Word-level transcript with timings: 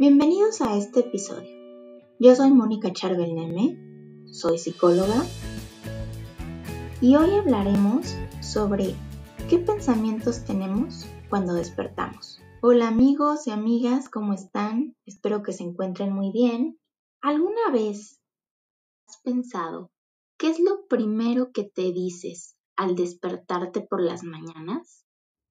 Bienvenidos 0.00 0.60
a 0.60 0.76
este 0.76 1.00
episodio. 1.00 1.50
Yo 2.20 2.32
soy 2.36 2.52
Mónica 2.52 2.92
Charbel 2.92 3.34
soy 4.30 4.56
psicóloga 4.56 5.24
y 7.00 7.16
hoy 7.16 7.34
hablaremos 7.34 8.14
sobre 8.40 8.94
qué 9.50 9.58
pensamientos 9.58 10.44
tenemos 10.44 11.04
cuando 11.28 11.52
despertamos. 11.52 12.40
Hola 12.62 12.86
amigos 12.86 13.48
y 13.48 13.50
amigas, 13.50 14.08
¿cómo 14.08 14.34
están? 14.34 14.94
Espero 15.04 15.42
que 15.42 15.52
se 15.52 15.64
encuentren 15.64 16.12
muy 16.12 16.30
bien. 16.30 16.78
¿Alguna 17.20 17.72
vez 17.72 18.20
has 19.08 19.20
pensado 19.22 19.90
qué 20.36 20.50
es 20.50 20.60
lo 20.60 20.86
primero 20.86 21.50
que 21.50 21.64
te 21.64 21.92
dices 21.92 22.56
al 22.76 22.94
despertarte 22.94 23.80
por 23.80 24.00
las 24.00 24.22
mañanas? 24.22 25.07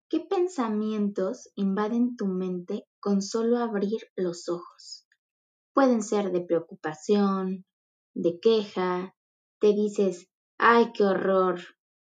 ¿Qué 0.09 0.21
pensamientos 0.21 1.49
invaden 1.55 2.15
tu 2.15 2.27
mente 2.27 2.87
con 3.01 3.21
solo 3.21 3.57
abrir 3.57 3.99
los 4.15 4.47
ojos? 4.47 5.05
Pueden 5.73 6.01
ser 6.01 6.31
de 6.31 6.39
preocupación, 6.39 7.65
de 8.13 8.39
queja, 8.39 9.13
te 9.59 9.73
dices, 9.73 10.29
ay, 10.57 10.93
qué 10.93 11.03
horror, 11.03 11.59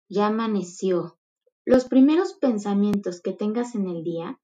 ya 0.09 0.27
amaneció. 0.27 1.17
Los 1.63 1.85
primeros 1.85 2.33
pensamientos 2.33 3.21
que 3.21 3.31
tengas 3.31 3.75
en 3.75 3.87
el 3.87 4.03
día 4.03 4.41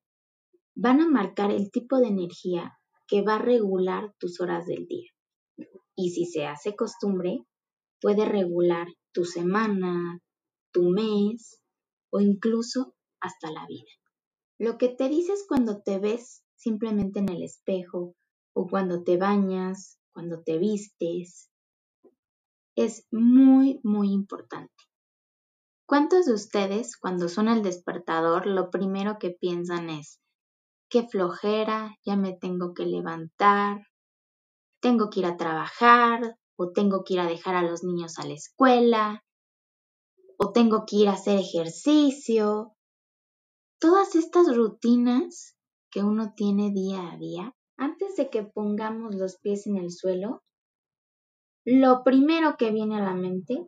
van 0.74 1.02
a 1.02 1.10
marcar 1.10 1.52
el 1.52 1.72
tipo 1.72 1.98
de 1.98 2.08
energía 2.08 2.80
que 3.06 3.22
va 3.22 3.36
a 3.36 3.42
regular 3.42 4.16
tus 4.18 4.40
horas 4.40 4.66
del 4.66 4.88
día. 4.88 5.12
Y 5.94 6.12
si 6.12 6.26
se 6.26 6.46
hace 6.46 6.74
costumbre, 6.78 7.46
puede 8.00 8.24
regular 8.24 8.88
tu 9.12 9.26
semana, 9.26 10.22
tu 10.72 10.84
mes 10.84 11.62
o 12.12 12.22
incluso 12.22 12.96
hasta 13.22 13.52
la 13.52 13.66
vida. 13.68 13.92
Lo 14.60 14.78
que 14.78 14.90
te 14.90 15.10
dices 15.10 15.46
cuando 15.48 15.82
te 15.82 16.00
ves 16.00 16.44
simplemente 16.56 17.20
en 17.20 17.30
el 17.30 17.44
espejo 17.44 18.16
o 18.54 18.68
cuando 18.68 19.04
te 19.04 19.18
bañas, 19.18 20.00
cuando 20.14 20.44
te 20.44 20.58
vistes, 20.58 21.50
es 22.76 23.08
muy, 23.12 23.80
muy 23.84 24.12
importante. 24.12 24.72
¿Cuántos 25.88 26.26
de 26.26 26.34
ustedes 26.34 26.96
cuando 26.96 27.28
son 27.28 27.48
el 27.48 27.64
despertador 27.64 28.46
lo 28.48 28.70
primero 28.70 29.18
que 29.20 29.32
piensan 29.32 29.90
es, 29.90 30.22
qué 30.90 31.08
flojera, 31.08 31.98
ya 32.06 32.16
me 32.16 32.34
tengo 32.34 32.74
que 32.74 32.86
levantar, 32.86 33.88
tengo 34.80 35.10
que 35.10 35.22
ir 35.22 35.26
a 35.26 35.38
trabajar 35.38 36.38
o 36.56 36.72
tengo 36.72 37.04
que 37.04 37.16
ir 37.16 37.20
a 37.20 37.28
dejar 37.28 37.56
a 37.56 37.62
los 37.62 37.84
niños 37.84 38.20
a 38.20 38.26
la 38.26 38.34
escuela 38.34 39.24
o 40.38 40.52
tengo 40.52 40.86
que 40.86 40.98
ir 40.98 41.10
a 41.10 41.14
hacer 41.14 41.40
ejercicio 41.40 42.76
todas 43.82 44.14
estas 44.14 44.56
rutinas 44.56 45.58
que 45.90 46.04
uno 46.04 46.36
tiene 46.36 46.70
día 46.70 47.12
a 47.12 47.18
día, 47.18 47.56
antes 47.78 48.16
de 48.16 48.30
que 48.30 48.44
pongamos 48.44 49.16
los 49.16 49.40
pies 49.40 49.66
en 49.66 49.76
el 49.76 49.92
suelo, 49.92 50.44
lo 51.66 52.04
primero 52.04 52.58
que 52.58 52.70
viene 52.70 52.98
a 52.98 53.04
la 53.04 53.16
mente 53.16 53.68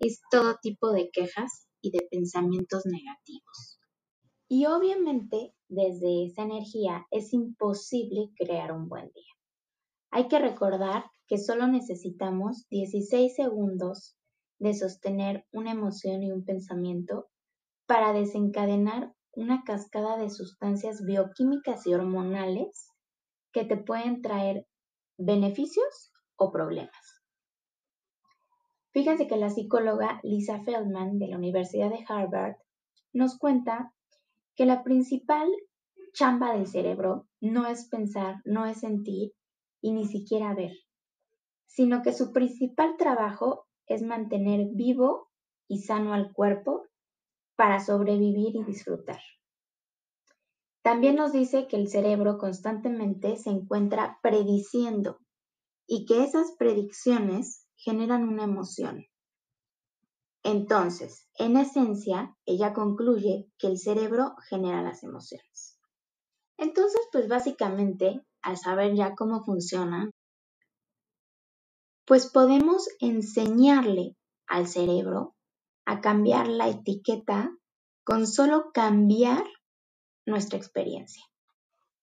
es 0.00 0.20
todo 0.32 0.56
tipo 0.60 0.90
de 0.90 1.10
quejas 1.12 1.68
y 1.80 1.92
de 1.92 2.08
pensamientos 2.10 2.86
negativos. 2.86 3.78
Y 4.48 4.66
obviamente 4.66 5.54
desde 5.68 6.26
esa 6.26 6.42
energía 6.42 7.06
es 7.12 7.32
imposible 7.32 8.30
crear 8.36 8.72
un 8.72 8.88
buen 8.88 9.12
día. 9.12 9.32
Hay 10.10 10.26
que 10.26 10.40
recordar 10.40 11.04
que 11.28 11.38
solo 11.38 11.68
necesitamos 11.68 12.66
16 12.68 13.32
segundos 13.36 14.16
de 14.58 14.74
sostener 14.74 15.46
una 15.52 15.70
emoción 15.70 16.24
y 16.24 16.32
un 16.32 16.44
pensamiento 16.44 17.28
para 17.86 18.12
desencadenar 18.12 19.14
una 19.34 19.62
cascada 19.64 20.16
de 20.16 20.30
sustancias 20.30 21.04
bioquímicas 21.04 21.86
y 21.86 21.94
hormonales 21.94 22.90
que 23.52 23.64
te 23.64 23.76
pueden 23.76 24.22
traer 24.22 24.66
beneficios 25.18 26.12
o 26.36 26.50
problemas. 26.50 27.22
Fíjense 28.92 29.26
que 29.26 29.36
la 29.36 29.48
psicóloga 29.48 30.20
Lisa 30.22 30.62
Feldman 30.64 31.18
de 31.18 31.28
la 31.28 31.38
Universidad 31.38 31.88
de 31.88 32.04
Harvard 32.06 32.56
nos 33.12 33.38
cuenta 33.38 33.94
que 34.54 34.66
la 34.66 34.82
principal 34.82 35.48
chamba 36.12 36.52
del 36.52 36.66
cerebro 36.66 37.26
no 37.40 37.66
es 37.66 37.88
pensar, 37.88 38.36
no 38.44 38.66
es 38.66 38.80
sentir 38.80 39.32
y 39.80 39.92
ni 39.92 40.06
siquiera 40.06 40.54
ver, 40.54 40.72
sino 41.66 42.02
que 42.02 42.12
su 42.12 42.32
principal 42.32 42.96
trabajo 42.98 43.66
es 43.86 44.02
mantener 44.02 44.66
vivo 44.74 45.28
y 45.68 45.82
sano 45.82 46.12
al 46.12 46.32
cuerpo 46.32 46.84
para 47.56 47.80
sobrevivir 47.80 48.56
y 48.56 48.64
disfrutar. 48.64 49.20
También 50.82 51.14
nos 51.14 51.32
dice 51.32 51.68
que 51.68 51.76
el 51.76 51.88
cerebro 51.88 52.38
constantemente 52.38 53.36
se 53.36 53.50
encuentra 53.50 54.18
prediciendo 54.20 55.18
y 55.86 56.06
que 56.06 56.24
esas 56.24 56.52
predicciones 56.58 57.66
generan 57.76 58.28
una 58.28 58.44
emoción. 58.44 59.06
Entonces, 60.42 61.28
en 61.38 61.56
esencia, 61.56 62.36
ella 62.46 62.72
concluye 62.72 63.48
que 63.58 63.68
el 63.68 63.78
cerebro 63.78 64.34
genera 64.48 64.82
las 64.82 65.04
emociones. 65.04 65.78
Entonces, 66.58 67.00
pues 67.12 67.28
básicamente, 67.28 68.24
al 68.42 68.56
saber 68.56 68.94
ya 68.94 69.14
cómo 69.14 69.44
funciona, 69.44 70.10
pues 72.04 72.26
podemos 72.30 72.88
enseñarle 72.98 74.16
al 74.48 74.66
cerebro 74.66 75.36
a 75.84 76.00
cambiar 76.00 76.48
la 76.48 76.68
etiqueta 76.68 77.56
con 78.04 78.26
solo 78.26 78.72
cambiar 78.72 79.44
nuestra 80.26 80.58
experiencia. 80.58 81.24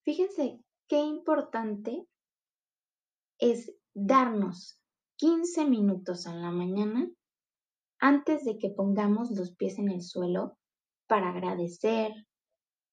Fíjense 0.03 0.59
qué 0.87 0.99
importante 0.99 2.07
es 3.37 3.73
darnos 3.93 4.81
15 5.17 5.65
minutos 5.65 6.25
en 6.25 6.41
la 6.41 6.51
mañana 6.51 7.09
antes 7.99 8.45
de 8.45 8.57
que 8.57 8.69
pongamos 8.69 9.31
los 9.31 9.55
pies 9.55 9.77
en 9.77 9.89
el 9.89 10.01
suelo 10.01 10.57
para 11.07 11.29
agradecer, 11.29 12.13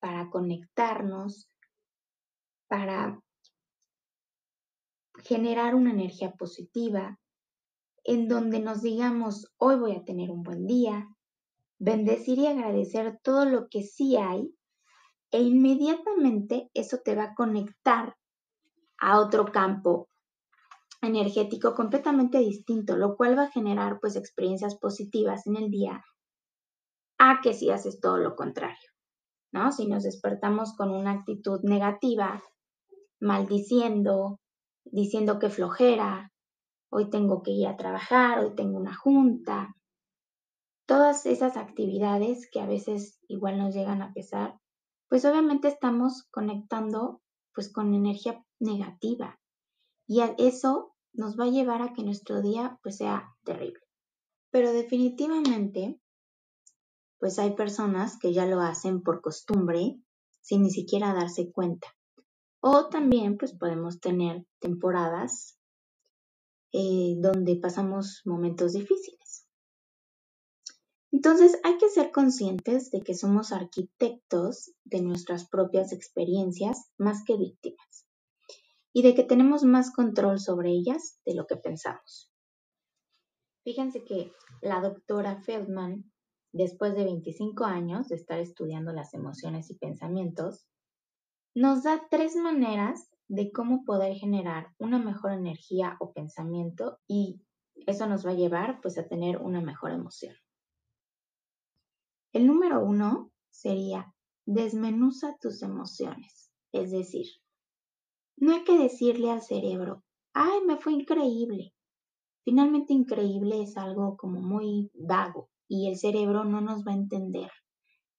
para 0.01 0.31
conectarnos, 0.31 1.49
para 2.69 3.21
generar 5.19 5.75
una 5.75 5.93
energía 5.93 6.33
positiva, 6.33 7.19
en 8.07 8.29
donde 8.29 8.61
nos 8.61 8.83
digamos, 8.83 9.53
hoy 9.59 9.77
voy 9.77 9.97
a 9.97 10.05
tener 10.05 10.31
un 10.31 10.45
buen 10.45 10.67
día, 10.67 11.09
bendecir 11.79 12.39
y 12.39 12.47
agradecer 12.47 13.19
todo 13.23 13.45
lo 13.45 13.69
que 13.69 13.83
sí 13.83 14.17
hay, 14.17 14.55
e 15.33 15.43
inmediatamente 15.43 16.71
eso 16.73 16.99
te 17.05 17.17
va 17.17 17.25
a 17.25 17.35
conectar 17.35 18.17
a 18.99 19.19
otro 19.19 19.47
campo 19.47 20.09
energético 21.03 21.75
completamente 21.75 22.39
distinto, 22.39 22.97
lo 22.97 23.17
cual 23.17 23.37
va 23.37 23.45
a 23.45 23.51
generar 23.51 23.99
pues 24.01 24.15
experiencias 24.15 24.79
positivas 24.79 25.47
en 25.47 25.57
el 25.57 25.71
día 25.71 26.03
a 27.19 27.41
que 27.43 27.55
si 27.55 27.71
haces 27.71 28.01
todo 28.01 28.19
lo 28.19 28.37
contrario, 28.37 28.89
¿no? 29.53 29.73
Si 29.73 29.87
nos 29.89 30.05
despertamos 30.05 30.77
con 30.77 30.91
una 30.91 31.11
actitud 31.11 31.61
negativa, 31.65 32.43
maldiciendo, 33.21 34.39
diciendo 34.85 35.39
que 35.39 35.51
flojera, 35.51 36.33
hoy 36.97 37.11
tengo 37.11 37.43
que 37.43 37.51
ir 37.51 37.67
a 37.67 37.77
trabajar, 37.77 38.39
hoy 38.39 38.55
tengo 38.55 38.79
una 38.79 38.97
junta. 38.97 39.77
Todas 40.87 41.27
esas 41.27 41.59
actividades 41.59 42.49
que 42.51 42.59
a 42.59 42.65
veces 42.65 43.19
igual 43.29 43.59
nos 43.59 43.75
llegan 43.75 44.01
a 44.01 44.15
pesar, 44.15 44.59
pues 45.11 45.27
obviamente 45.27 45.69
estamos 45.69 46.27
conectando 46.31 47.21
pues 47.53 47.71
con 47.71 47.93
energía 47.93 48.43
negativa 48.59 49.39
y 50.07 50.23
eso 50.39 50.95
nos 51.13 51.39
va 51.39 51.45
a 51.45 51.51
llevar 51.51 51.83
a 51.83 51.93
que 51.93 52.03
nuestro 52.03 52.41
día 52.41 52.79
pues 52.83 52.97
sea 52.97 53.29
terrible. 53.45 53.83
Pero 54.51 54.73
definitivamente 54.73 56.01
pues 57.19 57.39
hay 57.39 57.55
personas 57.55 58.19
que 58.19 58.33
ya 58.33 58.47
lo 58.47 58.61
hacen 58.63 59.03
por 59.03 59.21
costumbre 59.21 60.01
sin 60.41 60.63
ni 60.63 60.71
siquiera 60.71 61.13
darse 61.13 61.53
cuenta. 61.53 61.89
O 62.61 62.89
también 62.89 63.37
pues 63.37 63.53
podemos 63.53 64.01
tener 64.01 64.47
temporadas 64.61 65.59
eh, 66.73 67.15
donde 67.19 67.57
pasamos 67.57 68.23
momentos 68.25 68.73
difíciles. 68.73 69.47
Entonces 71.13 71.59
hay 71.65 71.79
que 71.79 71.89
ser 71.89 72.13
conscientes 72.13 72.91
de 72.91 73.01
que 73.01 73.15
somos 73.15 73.53
arquitectos 73.53 74.73
de 74.85 75.01
nuestras 75.03 75.49
propias 75.49 75.93
experiencias 75.93 76.91
más 76.99 77.25
que 77.25 77.37
víctimas 77.37 78.07
y 78.93 79.03
de 79.03 79.15
que 79.15 79.25
tenemos 79.25 79.63
más 79.65 79.93
control 79.93 80.41
sobre 80.41 80.71
ellas 80.71 81.19
de 81.25 81.35
lo 81.35 81.47
que 81.47 81.57
pensamos. 81.57 82.31
Fíjense 83.65 84.05
que 84.05 84.33
la 84.63 84.81
doctora 84.81 85.43
Feldman, 85.43 86.13
después 86.53 86.95
de 86.95 87.05
25 87.05 87.65
años 87.65 88.09
de 88.09 88.17
estar 88.17 88.39
estudiando 88.39 88.93
las 88.93 89.13
emociones 89.15 89.71
y 89.71 89.75
pensamientos, 89.75 90.67
nos 91.55 91.83
da 91.83 92.07
tres 92.11 92.37
maneras 92.37 93.11
de 93.29 93.51
cómo 93.51 93.85
poder 93.85 94.15
generar 94.15 94.69
una 94.79 94.99
mejor 94.99 95.33
energía 95.33 95.97
o 96.01 96.13
pensamiento 96.13 96.99
y 97.07 97.41
eso 97.87 98.07
nos 98.07 98.27
va 98.27 98.31
a 98.31 98.35
llevar 98.35 98.81
pues 98.81 98.99
a 98.99 99.07
tener 99.07 99.39
una 99.39 99.61
mejor 99.61 99.93
emoción. 99.93 100.35
El 102.33 102.47
número 102.47 102.85
uno 102.85 103.33
sería 103.51 104.15
desmenuza 104.45 105.37
tus 105.41 105.63
emociones, 105.63 106.53
es 106.73 106.91
decir, 106.91 107.27
No 108.37 108.55
hay 108.55 108.65
que 108.65 108.79
decirle 108.79 109.31
al 109.31 109.43
cerebro, 109.43 110.05
ay, 110.35 110.61
me 110.67 110.77
fue 110.77 110.93
increíble. 110.93 111.75
Finalmente 112.45 112.93
increíble 112.93 113.63
es 113.63 113.77
algo 113.77 114.17
como 114.17 114.41
muy 114.41 114.91
vago 114.95 115.49
y 115.67 115.89
el 115.89 115.97
cerebro 115.97 116.45
no 116.45 116.61
nos 116.61 116.87
va 116.87 116.93
a 116.93 116.97
entender, 116.97 117.51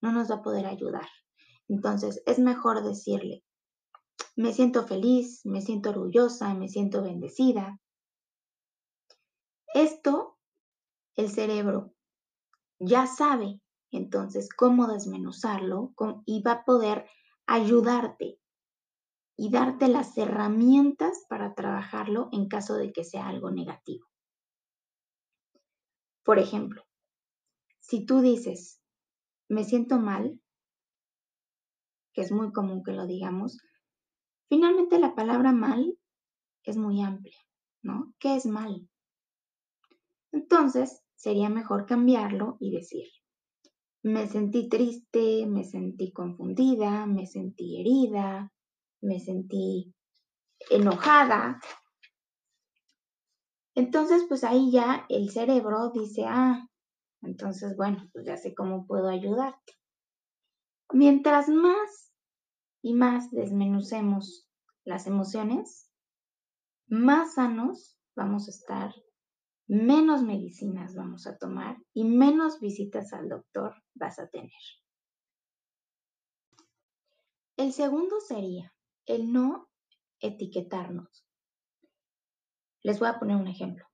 no 0.02 0.12
nos 0.12 0.30
va 0.30 0.36
a 0.36 0.42
poder 0.42 0.66
ayudar. 0.66 1.08
Entonces 1.68 2.22
es 2.26 2.38
mejor 2.38 2.82
decirle, 2.82 3.44
me 4.38 4.52
siento 4.52 4.86
feliz, 4.86 5.44
me 5.44 5.60
siento 5.60 5.90
orgullosa, 5.90 6.54
me 6.54 6.68
siento 6.68 7.02
bendecida. 7.02 7.80
Esto 9.74 10.38
el 11.16 11.28
cerebro 11.28 11.92
ya 12.78 13.08
sabe 13.08 13.60
entonces 13.90 14.48
cómo 14.48 14.86
desmenuzarlo 14.86 15.92
y 16.24 16.40
va 16.42 16.52
a 16.52 16.64
poder 16.64 17.10
ayudarte 17.46 18.38
y 19.36 19.50
darte 19.50 19.88
las 19.88 20.16
herramientas 20.16 21.26
para 21.28 21.56
trabajarlo 21.56 22.28
en 22.30 22.46
caso 22.46 22.74
de 22.74 22.92
que 22.92 23.02
sea 23.02 23.26
algo 23.26 23.50
negativo. 23.50 24.06
Por 26.22 26.38
ejemplo, 26.38 26.84
si 27.80 28.06
tú 28.06 28.20
dices, 28.20 28.80
me 29.48 29.64
siento 29.64 29.98
mal, 29.98 30.40
que 32.12 32.20
es 32.20 32.30
muy 32.30 32.52
común 32.52 32.84
que 32.84 32.92
lo 32.92 33.04
digamos, 33.04 33.58
finalmente 34.48 34.98
la 34.98 35.14
palabra 35.14 35.52
mal 35.52 35.98
es 36.64 36.76
muy 36.76 37.02
amplia, 37.02 37.38
¿no? 37.82 38.14
¿Qué 38.18 38.36
es 38.36 38.46
mal? 38.46 38.88
Entonces, 40.32 41.02
sería 41.14 41.48
mejor 41.48 41.86
cambiarlo 41.86 42.56
y 42.60 42.70
decir, 42.70 43.06
me 44.02 44.26
sentí 44.26 44.68
triste, 44.68 45.46
me 45.46 45.64
sentí 45.64 46.12
confundida, 46.12 47.06
me 47.06 47.26
sentí 47.26 47.80
herida, 47.80 48.52
me 49.00 49.18
sentí 49.20 49.94
enojada. 50.70 51.60
Entonces, 53.74 54.24
pues 54.28 54.44
ahí 54.44 54.70
ya 54.70 55.06
el 55.08 55.30
cerebro 55.30 55.90
dice, 55.92 56.24
ah, 56.26 56.68
entonces, 57.22 57.76
bueno, 57.76 58.08
pues 58.12 58.26
ya 58.26 58.36
sé 58.36 58.54
cómo 58.54 58.86
puedo 58.86 59.08
ayudarte. 59.08 59.74
Mientras 60.92 61.48
más 61.48 62.07
y 62.82 62.94
más 62.94 63.30
desmenucemos 63.30 64.48
las 64.84 65.06
emociones, 65.06 65.90
más 66.86 67.34
sanos 67.34 67.98
vamos 68.16 68.48
a 68.48 68.50
estar, 68.50 68.94
menos 69.66 70.22
medicinas 70.22 70.94
vamos 70.94 71.26
a 71.26 71.36
tomar 71.36 71.76
y 71.92 72.04
menos 72.04 72.60
visitas 72.60 73.12
al 73.12 73.28
doctor 73.28 73.74
vas 73.94 74.18
a 74.18 74.28
tener. 74.28 74.50
El 77.56 77.72
segundo 77.72 78.20
sería 78.20 78.72
el 79.06 79.32
no 79.32 79.68
etiquetarnos. 80.20 81.26
Les 82.82 82.98
voy 83.00 83.08
a 83.08 83.18
poner 83.18 83.36
un 83.36 83.48
ejemplo. 83.48 83.84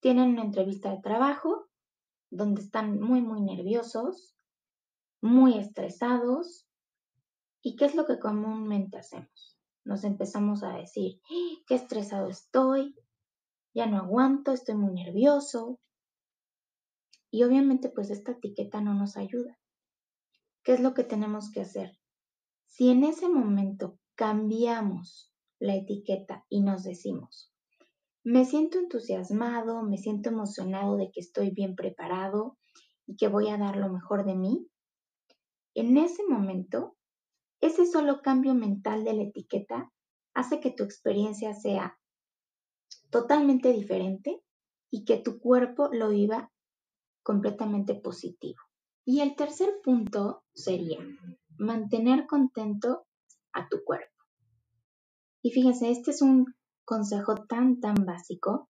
Tienen 0.00 0.30
una 0.30 0.42
entrevista 0.42 0.90
de 0.90 1.00
trabajo 1.00 1.68
donde 2.30 2.62
están 2.62 3.00
muy, 3.00 3.22
muy 3.22 3.40
nerviosos, 3.40 4.36
muy 5.20 5.58
estresados. 5.58 6.65
¿Y 7.66 7.74
qué 7.74 7.86
es 7.86 7.96
lo 7.96 8.06
que 8.06 8.20
comúnmente 8.20 8.96
hacemos? 8.96 9.58
Nos 9.84 10.04
empezamos 10.04 10.62
a 10.62 10.74
decir, 10.74 11.20
¡Ah! 11.24 11.64
qué 11.66 11.74
estresado 11.74 12.28
estoy, 12.28 12.94
ya 13.74 13.86
no 13.86 13.96
aguanto, 13.96 14.52
estoy 14.52 14.76
muy 14.76 14.94
nervioso. 14.94 15.80
Y 17.28 17.42
obviamente 17.42 17.88
pues 17.88 18.10
esta 18.10 18.30
etiqueta 18.30 18.80
no 18.80 18.94
nos 18.94 19.16
ayuda. 19.16 19.58
¿Qué 20.62 20.74
es 20.74 20.80
lo 20.80 20.94
que 20.94 21.02
tenemos 21.02 21.50
que 21.50 21.62
hacer? 21.62 21.98
Si 22.66 22.88
en 22.88 23.02
ese 23.02 23.28
momento 23.28 23.98
cambiamos 24.14 25.34
la 25.58 25.74
etiqueta 25.74 26.46
y 26.48 26.60
nos 26.60 26.84
decimos, 26.84 27.52
me 28.22 28.44
siento 28.44 28.78
entusiasmado, 28.78 29.82
me 29.82 29.98
siento 29.98 30.28
emocionado 30.28 30.96
de 30.96 31.10
que 31.10 31.18
estoy 31.18 31.50
bien 31.50 31.74
preparado 31.74 32.58
y 33.08 33.16
que 33.16 33.26
voy 33.26 33.48
a 33.48 33.58
dar 33.58 33.76
lo 33.76 33.88
mejor 33.88 34.24
de 34.24 34.36
mí. 34.36 34.68
En 35.74 35.96
ese 35.96 36.22
momento, 36.28 36.96
solo 37.96 38.20
cambio 38.20 38.54
mental 38.54 39.04
de 39.04 39.14
la 39.14 39.22
etiqueta 39.22 39.90
hace 40.34 40.60
que 40.60 40.70
tu 40.70 40.84
experiencia 40.84 41.54
sea 41.54 41.98
totalmente 43.08 43.72
diferente 43.72 44.42
y 44.90 45.06
que 45.06 45.16
tu 45.16 45.38
cuerpo 45.38 45.88
lo 45.90 46.10
viva 46.10 46.52
completamente 47.22 47.94
positivo. 47.94 48.58
Y 49.06 49.20
el 49.20 49.34
tercer 49.34 49.70
punto 49.82 50.44
sería 50.52 50.98
mantener 51.56 52.26
contento 52.26 53.06
a 53.54 53.66
tu 53.66 53.82
cuerpo. 53.82 54.12
Y 55.40 55.52
fíjense, 55.52 55.90
este 55.90 56.10
es 56.10 56.20
un 56.20 56.54
consejo 56.84 57.46
tan, 57.48 57.80
tan 57.80 57.94
básico, 58.04 58.68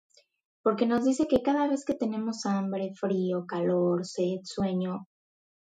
porque 0.64 0.86
nos 0.86 1.04
dice 1.04 1.28
que 1.28 1.42
cada 1.42 1.68
vez 1.68 1.84
que 1.84 1.94
tenemos 1.94 2.44
hambre, 2.44 2.92
frío, 2.96 3.46
calor, 3.46 4.04
sed, 4.04 4.40
sueño, 4.42 5.06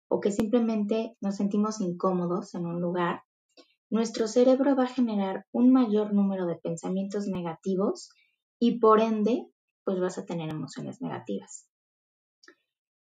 o 0.09 0.21
que 0.21 0.31
simplemente 0.31 1.17
nos 1.23 1.37
sentimos 1.37 1.81
incómodos 1.81 2.55
en 2.55 2.67
un 2.67 2.83
lugar, 2.83 3.23
nuestro 3.91 4.27
cerebro 4.27 4.75
va 4.75 4.85
a 4.85 4.89
generar 4.89 5.47
un 5.53 5.73
mayor 5.73 6.13
número 6.13 6.47
de 6.47 6.57
pensamientos 6.57 7.27
negativos 7.27 8.11
y 8.59 8.79
por 8.79 9.01
ende, 9.01 9.47
pues 9.85 10.01
vas 10.01 10.19
a 10.19 10.25
tener 10.25 10.51
emociones 10.51 11.01
negativas. 11.01 11.69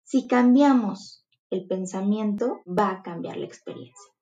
Si 0.05 0.27
cambiamos 0.27 1.25
el 1.51 1.67
pensamiento, 1.67 2.63
va 2.67 2.91
a 2.91 3.03
cambiar 3.03 3.37
la 3.37 3.47
experiencia. 3.47 4.13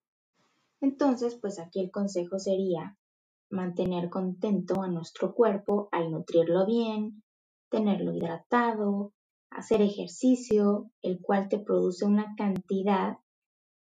Entonces, 0.80 1.38
pues 1.40 1.58
aquí 1.58 1.80
el 1.80 1.90
consejo 1.90 2.38
sería 2.38 2.98
mantener 3.50 4.10
contento 4.10 4.82
a 4.82 4.88
nuestro 4.88 5.34
cuerpo 5.34 5.88
al 5.92 6.10
nutrirlo 6.10 6.66
bien, 6.66 7.22
tenerlo 7.70 8.12
hidratado, 8.12 9.12
hacer 9.50 9.80
ejercicio, 9.80 10.90
el 11.00 11.20
cual 11.20 11.48
te 11.48 11.58
produce 11.58 12.04
una 12.04 12.34
cantidad 12.36 13.18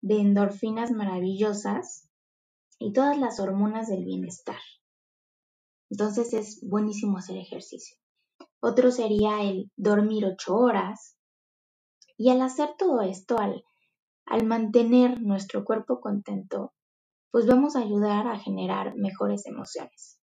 de 0.00 0.20
endorfinas 0.20 0.90
maravillosas 0.90 2.08
y 2.82 2.92
todas 2.92 3.18
las 3.18 3.40
hormonas 3.40 3.88
del 3.88 4.04
bienestar. 4.04 4.60
Entonces 5.90 6.32
es 6.32 6.60
buenísimo 6.66 7.18
hacer 7.18 7.36
ejercicio. 7.36 7.96
Otro 8.60 8.90
sería 8.90 9.42
el 9.42 9.70
dormir 9.76 10.24
ocho 10.24 10.56
horas. 10.56 11.16
Y 12.16 12.30
al 12.30 12.40
hacer 12.40 12.70
todo 12.78 13.02
esto, 13.02 13.38
al, 13.38 13.64
al 14.26 14.46
mantener 14.46 15.20
nuestro 15.20 15.64
cuerpo 15.64 16.00
contento, 16.00 16.72
pues 17.30 17.46
vamos 17.46 17.76
a 17.76 17.80
ayudar 17.80 18.26
a 18.28 18.38
generar 18.38 18.94
mejores 18.96 19.46
emociones. 19.46 20.18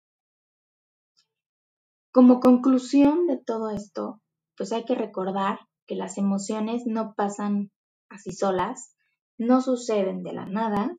Como 2.11 2.39
conclusión 2.39 3.27
de 3.27 3.37
todo 3.37 3.69
esto, 3.69 4.21
pues 4.57 4.71
hay 4.71 4.85
que 4.85 4.95
recordar 4.95 5.59
que 5.85 5.95
las 5.95 6.17
emociones 6.17 6.83
no 6.85 7.13
pasan 7.15 7.71
así 8.09 8.31
solas, 8.31 8.95
no 9.37 9.61
suceden 9.61 10.23
de 10.23 10.33
la 10.33 10.45
nada, 10.45 10.95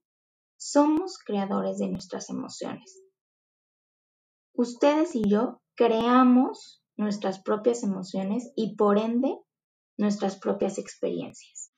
somos 0.70 1.18
creadores 1.18 1.78
de 1.78 1.88
nuestras 1.88 2.28
emociones. 2.28 3.00
Ustedes 4.52 5.14
y 5.14 5.22
yo 5.28 5.60
creamos 5.76 6.82
nuestras 6.96 7.40
propias 7.40 7.84
emociones 7.84 8.52
y 8.56 8.74
por 8.74 8.98
ende 8.98 9.38
nuestras 9.96 10.36
propias 10.36 10.78
experiencias. 10.78 11.72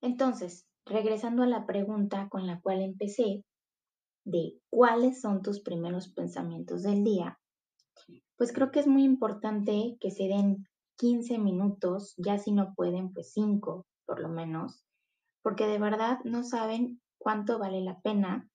Entonces, 0.00 0.66
regresando 0.86 1.42
a 1.42 1.46
la 1.46 1.66
pregunta 1.66 2.28
con 2.30 2.46
la 2.46 2.60
cual 2.62 2.80
empecé, 2.80 3.44
de 4.24 4.58
cuáles 4.70 5.20
son 5.20 5.42
tus 5.42 5.60
primeros 5.60 6.08
pensamientos 6.08 6.82
del 6.82 7.04
día, 7.04 7.38
pues 8.36 8.52
creo 8.52 8.70
que 8.70 8.80
es 8.80 8.86
muy 8.86 9.04
importante 9.04 9.98
que 10.00 10.10
se 10.10 10.24
den 10.24 10.66
15 10.96 11.38
minutos, 11.38 12.14
ya 12.16 12.38
si 12.38 12.52
no 12.52 12.72
pueden, 12.74 13.12
pues 13.12 13.32
5 13.34 13.86
por 14.06 14.20
lo 14.20 14.28
menos, 14.30 14.84
porque 15.42 15.66
de 15.66 15.78
verdad 15.78 16.18
no 16.24 16.42
saben 16.44 17.00
cuánto 17.20 17.58
vale 17.58 17.82
la 17.82 18.00
pena 18.00 18.50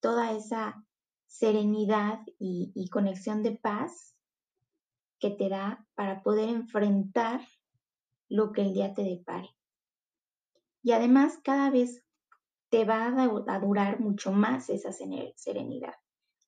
toda 0.00 0.32
esa 0.32 0.84
serenidad 1.26 2.20
y, 2.38 2.88
conexión 2.90 3.42
de 3.42 3.52
paz 3.52 4.16
que 5.20 5.30
te 5.30 5.48
da 5.48 5.86
para 5.94 6.22
poder 6.22 6.48
enfrentar 6.48 7.40
lo 8.28 8.52
que 8.52 8.62
el 8.62 8.74
día 8.74 8.92
te 8.92 9.02
depare. 9.02 9.48
Y 10.82 10.92
además 10.92 11.38
cada 11.44 11.70
vez 11.70 12.04
te 12.70 12.84
va 12.84 13.06
a 13.06 13.60
durar 13.60 14.00
mucho 14.00 14.32
más 14.32 14.68
esa 14.68 14.90
serenidad. 14.92 15.94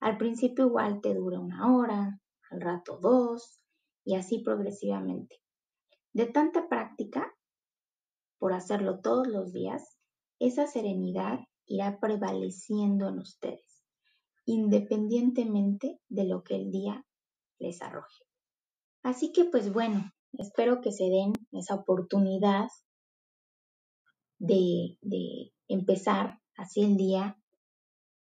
Al 0.00 0.18
principio 0.18 0.66
igual 0.66 1.00
te 1.00 1.14
dura 1.14 1.38
una 1.38 1.76
hora, 1.76 2.20
al 2.50 2.60
rato 2.60 2.98
dos 2.98 3.62
y 4.04 4.16
así 4.16 4.40
progresivamente. 4.40 5.40
De 6.12 6.26
tanta 6.26 6.68
práctica, 6.68 7.32
por 8.38 8.52
hacerlo 8.54 9.00
todos 9.00 9.28
los 9.28 9.52
días, 9.52 9.99
esa 10.40 10.66
serenidad 10.66 11.38
irá 11.66 12.00
prevaleciendo 12.00 13.08
en 13.08 13.18
ustedes, 13.18 13.84
independientemente 14.46 16.00
de 16.08 16.24
lo 16.24 16.42
que 16.42 16.56
el 16.56 16.72
día 16.72 17.06
les 17.60 17.80
arroje. 17.82 18.24
Así 19.02 19.32
que 19.32 19.44
pues 19.44 19.72
bueno, 19.72 20.10
espero 20.32 20.80
que 20.80 20.90
se 20.90 21.04
den 21.04 21.32
esa 21.52 21.76
oportunidad 21.76 22.68
de, 24.38 24.98
empezar 25.68 26.40
así 26.56 26.82
el 26.82 26.96
día 26.96 27.36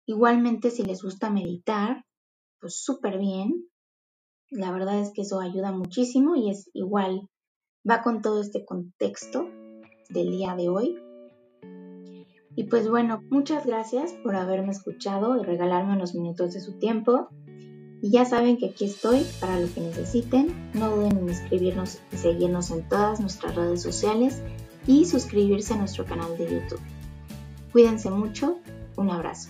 Igualmente, 0.07 0.69
si 0.69 0.83
les 0.83 1.01
gusta 1.01 1.31
meditar, 1.31 2.05
pues 2.59 2.83
súper 2.83 3.17
bien. 3.17 3.67
La 4.51 4.71
verdad 4.71 5.00
es 5.00 5.12
que 5.12 5.24
eso 5.24 5.39
ayuda 5.39 5.71
muchísimo 5.71 6.35
y 6.35 6.51
es 6.51 6.69
igual, 6.74 7.27
va 7.89 8.03
con 8.03 8.21
todo 8.21 8.41
este 8.41 8.65
contexto 8.65 9.50
del 10.09 10.29
día 10.29 10.55
de 10.55 10.69
hoy. 10.69 11.04
Y 12.55 12.65
pues 12.65 12.89
bueno, 12.89 13.21
muchas 13.29 13.65
gracias 13.65 14.13
por 14.24 14.35
haberme 14.35 14.71
escuchado 14.71 15.39
y 15.39 15.43
regalarme 15.43 15.93
unos 15.93 16.15
minutos 16.15 16.53
de 16.53 16.62
su 16.62 16.74
tiempo. 16.74 17.29
Y 18.01 18.12
ya 18.12 18.25
saben 18.25 18.57
que 18.57 18.67
aquí 18.67 18.85
estoy 18.85 19.25
para 19.39 19.59
lo 19.59 19.74
que 19.74 19.81
necesiten. 19.81 20.71
No 20.74 20.95
duden 20.95 21.17
en 21.17 21.29
escribirnos 21.29 22.00
y 22.13 22.17
seguirnos 22.17 22.71
en 22.71 22.88
todas 22.88 23.19
nuestras 23.19 23.55
redes 23.55 23.81
sociales 23.81 24.41
y 24.88 25.05
suscribirse 25.05 25.74
a 25.74 25.77
nuestro 25.77 26.05
canal 26.05 26.38
de 26.38 26.45
YouTube. 26.45 26.81
Cuídense 27.71 28.09
mucho. 28.09 28.57
Un 28.95 29.09
abrazo. 29.09 29.50